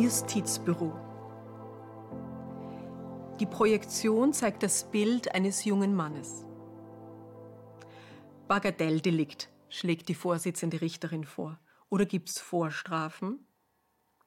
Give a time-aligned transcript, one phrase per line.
[0.00, 0.92] Justizbüro.
[3.40, 6.44] Die Projektion zeigt das Bild eines jungen Mannes.
[8.46, 11.58] Bagatelldelikt, schlägt die Vorsitzende Richterin vor.
[11.88, 13.46] Oder gibt's Vorstrafen?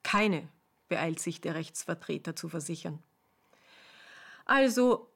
[0.03, 0.49] Keine,
[0.87, 3.01] beeilt sich der Rechtsvertreter zu versichern.
[4.45, 5.11] Also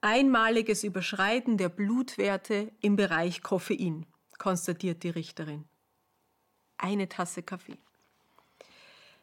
[0.00, 4.06] einmaliges Überschreiten der Blutwerte im Bereich Koffein,
[4.38, 5.64] konstatiert die Richterin.
[6.78, 7.78] Eine Tasse Kaffee.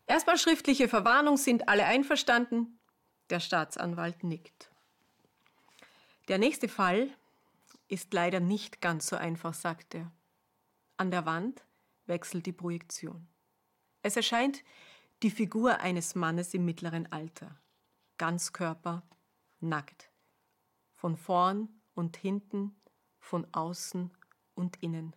[0.05, 2.79] Erstmal schriftliche Verwarnung, sind alle einverstanden?
[3.29, 4.71] Der Staatsanwalt nickt.
[6.27, 7.09] Der nächste Fall
[7.87, 10.11] ist leider nicht ganz so einfach, sagt er.
[10.97, 11.65] An der Wand
[12.05, 13.27] wechselt die Projektion.
[14.01, 14.63] Es erscheint
[15.21, 17.57] die Figur eines Mannes im mittleren Alter.
[18.17, 19.03] Ganzkörper,
[19.59, 20.11] nackt.
[20.93, 22.75] Von vorn und hinten,
[23.19, 24.11] von außen
[24.53, 25.15] und innen.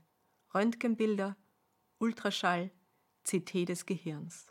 [0.54, 1.36] Röntgenbilder,
[1.98, 2.70] Ultraschall,
[3.24, 4.46] CT des Gehirns.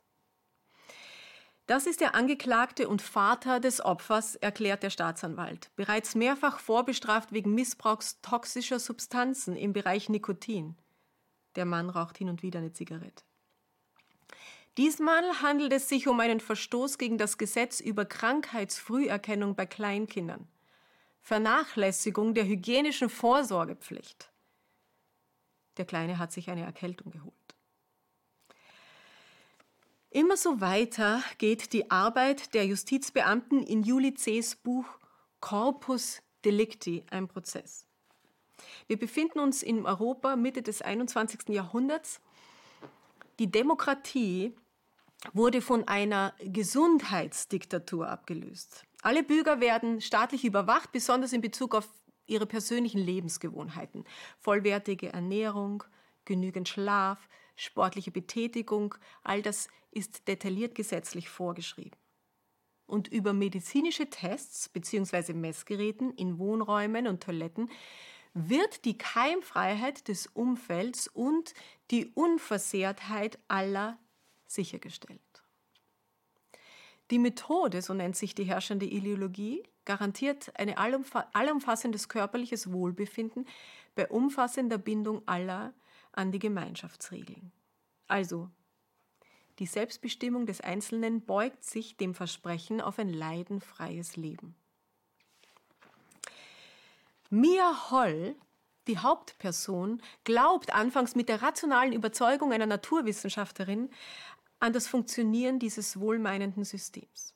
[1.67, 5.71] Das ist der Angeklagte und Vater des Opfers, erklärt der Staatsanwalt.
[5.75, 10.75] Bereits mehrfach vorbestraft wegen Missbrauchs toxischer Substanzen im Bereich Nikotin.
[11.55, 13.23] Der Mann raucht hin und wieder eine Zigarette.
[14.77, 20.47] Diesmal handelt es sich um einen Verstoß gegen das Gesetz über Krankheitsfrüherkennung bei Kleinkindern.
[21.21, 24.31] Vernachlässigung der hygienischen Vorsorgepflicht.
[25.77, 27.44] Der Kleine hat sich eine Erkältung geholt.
[30.15, 34.85] Immer so weiter geht die Arbeit der Justizbeamten in Juli C.'s Buch
[35.41, 37.85] Corpus Delicti, ein Prozess.
[38.87, 41.49] Wir befinden uns in Europa Mitte des 21.
[41.49, 42.21] Jahrhunderts.
[43.39, 44.55] Die Demokratie
[45.33, 48.85] wurde von einer Gesundheitsdiktatur abgelöst.
[49.01, 51.89] Alle Bürger werden staatlich überwacht, besonders in Bezug auf
[52.25, 54.05] ihre persönlichen Lebensgewohnheiten.
[54.39, 55.83] Vollwertige Ernährung,
[56.23, 61.97] genügend Schlaf, sportliche Betätigung, all das ist detailliert gesetzlich vorgeschrieben.
[62.87, 65.33] Und über medizinische Tests bzw.
[65.33, 67.69] Messgeräten in Wohnräumen und Toiletten
[68.33, 71.53] wird die Keimfreiheit des Umfelds und
[71.89, 73.97] die Unversehrtheit aller
[74.45, 75.21] sichergestellt.
[77.11, 83.47] Die Methode, so nennt sich die herrschende Ideologie, garantiert ein allumfassendes körperliches Wohlbefinden
[83.95, 85.73] bei umfassender Bindung aller
[86.17, 87.51] an die Gemeinschaftsregeln.
[88.07, 88.49] Also,
[89.59, 94.55] die Selbstbestimmung des Einzelnen beugt sich dem Versprechen auf ein leidenfreies Leben.
[97.29, 98.35] Mia Holl,
[98.87, 103.89] die Hauptperson, glaubt anfangs mit der rationalen Überzeugung einer Naturwissenschaftlerin
[104.59, 107.33] an das Funktionieren dieses wohlmeinenden Systems.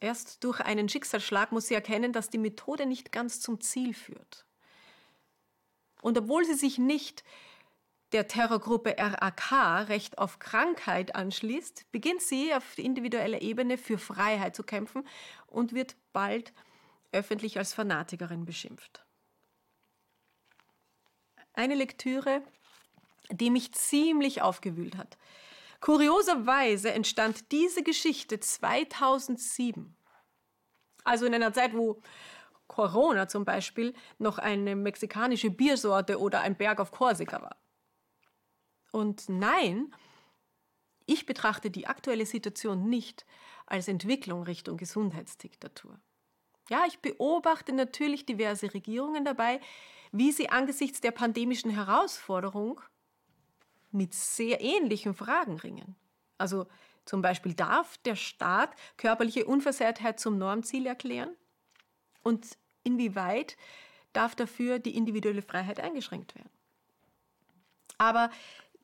[0.00, 4.46] Erst durch einen Schicksalsschlag muss sie erkennen, dass die Methode nicht ganz zum Ziel führt.
[6.02, 7.24] Und obwohl sie sich nicht
[8.12, 14.64] der Terrorgruppe RAK Recht auf Krankheit anschließt, beginnt sie auf individueller Ebene für Freiheit zu
[14.64, 15.06] kämpfen
[15.46, 16.52] und wird bald
[17.12, 19.04] öffentlich als Fanatikerin beschimpft.
[21.52, 22.42] Eine Lektüre,
[23.30, 25.18] die mich ziemlich aufgewühlt hat.
[25.80, 29.96] Kurioserweise entstand diese Geschichte 2007.
[31.04, 32.00] Also in einer Zeit, wo
[32.70, 37.56] Corona zum Beispiel noch eine mexikanische Biersorte oder ein Berg auf Korsika war.
[38.92, 39.92] Und nein,
[41.04, 43.26] ich betrachte die aktuelle Situation nicht
[43.66, 45.98] als Entwicklung Richtung Gesundheitsdiktatur.
[46.68, 49.60] Ja, ich beobachte natürlich diverse Regierungen dabei,
[50.12, 52.80] wie sie angesichts der pandemischen Herausforderung
[53.90, 55.96] mit sehr ähnlichen Fragen ringen.
[56.38, 56.68] Also
[57.04, 61.34] zum Beispiel darf der Staat körperliche Unversehrtheit zum Normziel erklären?
[62.22, 63.56] Und inwieweit
[64.12, 66.50] darf dafür die individuelle Freiheit eingeschränkt werden?
[67.98, 68.30] Aber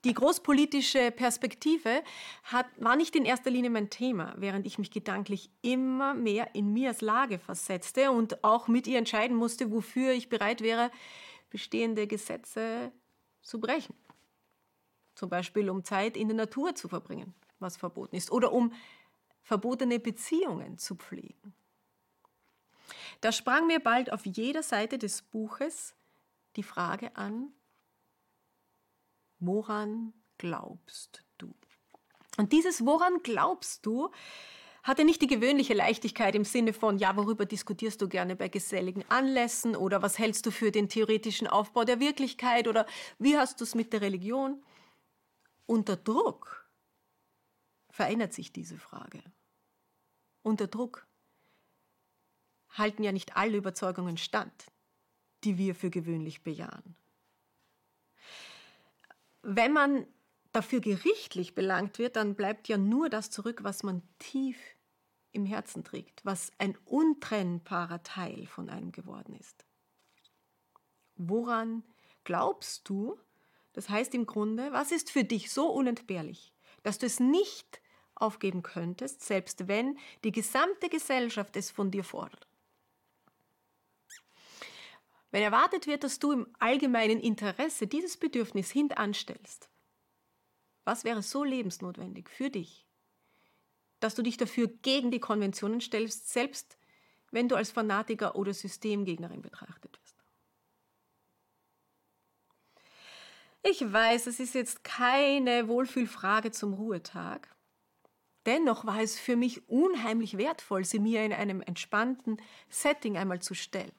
[0.04, 2.02] die großpolitische Perspektive
[2.44, 6.72] hat, war nicht in erster Linie mein Thema, während ich mich gedanklich immer mehr in
[6.72, 10.92] Mias Lage versetzte und auch mit ihr entscheiden musste, wofür ich bereit wäre,
[11.50, 12.92] bestehende Gesetze
[13.42, 13.96] zu brechen.
[15.16, 18.72] Zum Beispiel um Zeit in der Natur zu verbringen, was verboten ist, oder um
[19.42, 21.54] verbotene Beziehungen zu pflegen.
[23.20, 25.94] Da sprang mir bald auf jeder Seite des Buches
[26.56, 27.52] die Frage an,
[29.38, 31.54] woran glaubst du?
[32.36, 34.10] Und dieses Woran glaubst du
[34.86, 39.04] hatte nicht die gewöhnliche Leichtigkeit im Sinne von, ja, worüber diskutierst du gerne bei geselligen
[39.08, 42.86] Anlässen oder was hältst du für den theoretischen Aufbau der Wirklichkeit oder
[43.18, 44.62] wie hast du es mit der Religion?
[45.66, 46.70] Unter Druck
[47.90, 49.24] verändert sich diese Frage.
[50.42, 51.05] Unter Druck
[52.78, 54.66] halten ja nicht alle Überzeugungen stand,
[55.44, 56.96] die wir für gewöhnlich bejahen.
[59.42, 60.06] Wenn man
[60.52, 64.58] dafür gerichtlich belangt wird, dann bleibt ja nur das zurück, was man tief
[65.32, 69.66] im Herzen trägt, was ein untrennbarer Teil von einem geworden ist.
[71.16, 71.84] Woran
[72.24, 73.18] glaubst du?
[73.72, 77.82] Das heißt im Grunde, was ist für dich so unentbehrlich, dass du es nicht
[78.14, 82.45] aufgeben könntest, selbst wenn die gesamte Gesellschaft es von dir fordert?
[85.36, 89.68] Wenn erwartet wird, dass du im allgemeinen Interesse dieses Bedürfnis hintanstellst,
[90.86, 92.86] was wäre so lebensnotwendig für dich,
[94.00, 96.78] dass du dich dafür gegen die Konventionen stellst, selbst
[97.32, 100.24] wenn du als Fanatiker oder Systemgegnerin betrachtet wirst?
[103.62, 107.54] Ich weiß, es ist jetzt keine Wohlfühlfrage zum Ruhetag.
[108.46, 112.40] Dennoch war es für mich unheimlich wertvoll, sie mir in einem entspannten
[112.70, 113.92] Setting einmal zu stellen.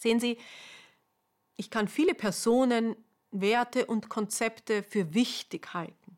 [0.00, 0.38] Sehen Sie,
[1.56, 2.96] ich kann viele Personen,
[3.30, 6.16] Werte und Konzepte für wichtig halten.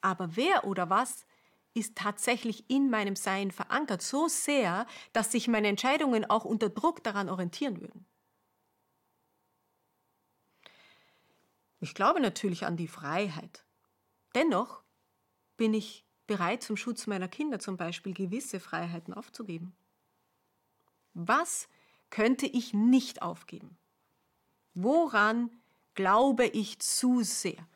[0.00, 1.26] Aber wer oder was
[1.74, 7.02] ist tatsächlich in meinem Sein verankert, so sehr, dass sich meine Entscheidungen auch unter Druck
[7.02, 8.06] daran orientieren würden.
[11.80, 13.64] Ich glaube natürlich an die Freiheit.
[14.36, 14.84] Dennoch
[15.56, 19.76] bin ich bereit, zum Schutz meiner Kinder zum Beispiel gewisse Freiheiten aufzugeben.
[21.14, 21.68] Was
[22.10, 23.76] könnte ich nicht aufgeben?
[24.74, 25.50] Woran
[25.94, 27.66] glaube ich zu sehr?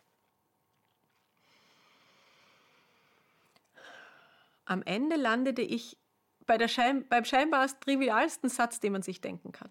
[4.64, 5.98] Am Ende landete ich
[6.46, 9.70] bei der Schein beim scheinbar trivialsten Satz, den man sich denken kann.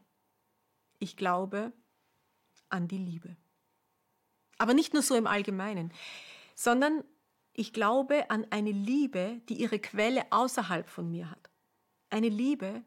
[1.00, 1.72] Ich glaube
[2.70, 3.38] an die Liebe.
[4.58, 5.94] Aber nicht nur so im Allgemeinen,
[6.56, 7.04] sondern
[7.54, 11.50] ich glaube an eine Liebe, die ihre Quelle außerhalb von mir hat.
[12.10, 12.84] Eine Liebe,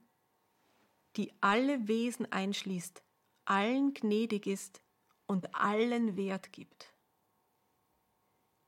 [1.17, 3.03] die alle Wesen einschließt,
[3.45, 4.81] allen gnädig ist
[5.27, 6.93] und allen Wert gibt.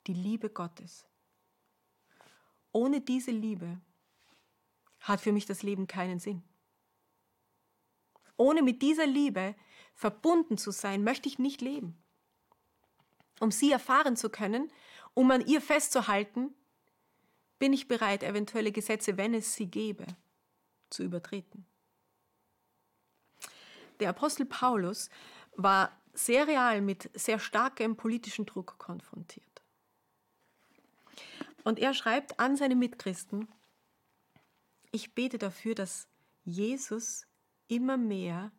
[0.06, 1.06] Die Liebe Gottes.
[2.73, 3.81] Ohne diese Liebe
[5.00, 6.43] hat für mich das Leben keinen Sinn.
[8.37, 9.55] Ohne mit dieser Liebe
[9.94, 12.05] verbunden zu sein, möchte ich nicht leben
[13.40, 14.70] um sie erfahren zu können,
[15.14, 16.55] um an ihr festzuhalten,
[17.58, 20.06] bin ich bereit, eventuelle Gesetze, wenn es sie gäbe,
[20.90, 21.67] zu übertreten.
[24.00, 25.08] Der Apostel Paulus
[25.56, 29.62] war sehr real mit sehr starkem politischen Druck konfrontiert.
[31.64, 33.49] Und er schreibt an seine Mitchristen,
[34.93, 36.06] ich bete dafür, dass
[36.44, 37.26] Jesus
[37.69, 38.52] immer mehr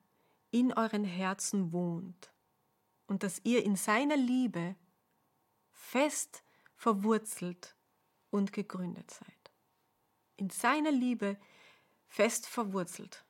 [0.51, 2.33] in euren Herzen wohnt
[3.07, 4.75] und dass ihr in seiner Liebe
[5.71, 6.43] fest
[6.75, 7.75] verwurzelt
[8.31, 9.51] und gegründet seid.
[10.35, 11.37] In seiner Liebe
[12.07, 13.25] fest verwurzelt.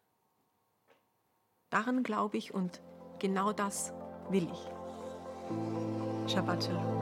[1.76, 2.80] Daran glaube ich und
[3.20, 3.92] genau das
[4.30, 6.32] will ich.
[6.32, 6.96] Shabbat Shalom.